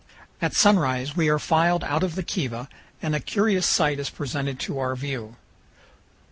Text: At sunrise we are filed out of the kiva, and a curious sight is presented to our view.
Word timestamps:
At 0.41 0.55
sunrise 0.55 1.15
we 1.15 1.29
are 1.29 1.37
filed 1.37 1.83
out 1.83 2.01
of 2.01 2.15
the 2.15 2.23
kiva, 2.23 2.67
and 3.03 3.13
a 3.13 3.19
curious 3.19 3.67
sight 3.67 3.99
is 3.99 4.09
presented 4.09 4.59
to 4.61 4.79
our 4.79 4.95
view. 4.95 5.35